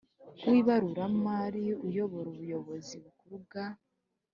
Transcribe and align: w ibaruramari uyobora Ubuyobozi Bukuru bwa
w 0.49 0.51
ibaruramari 0.59 1.63
uyobora 1.87 2.27
Ubuyobozi 2.33 2.95
Bukuru 3.03 3.35
bwa 3.45 3.65